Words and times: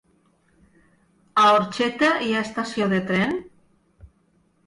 A 1.41 1.43
Orxeta 1.57 2.09
hi 2.27 2.33
ha 2.37 2.41
estació 2.47 2.87
de 2.95 3.01
tren? 3.11 3.35